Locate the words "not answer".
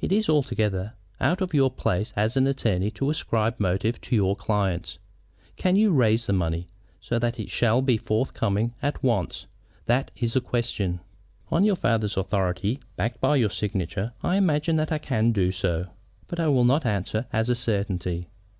16.64-17.26